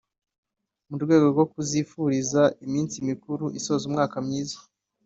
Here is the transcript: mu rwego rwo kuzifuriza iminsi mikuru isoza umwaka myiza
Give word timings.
mu 0.89 0.95
rwego 1.03 1.25
rwo 1.33 1.45
kuzifuriza 1.51 2.41
iminsi 2.65 2.95
mikuru 3.09 3.45
isoza 3.59 3.83
umwaka 3.89 4.15
myiza 4.25 4.57